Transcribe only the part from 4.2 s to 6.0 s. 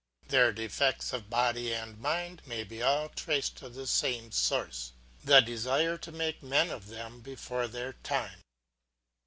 source, the desire